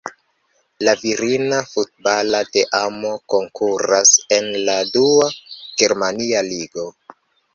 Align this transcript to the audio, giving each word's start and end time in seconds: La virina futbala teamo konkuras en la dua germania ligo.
La 0.87 0.93
virina 1.01 1.57
futbala 1.73 2.39
teamo 2.55 3.11
konkuras 3.33 4.13
en 4.39 4.49
la 4.71 4.77
dua 4.97 5.27
germania 5.83 6.41
ligo. 6.51 6.87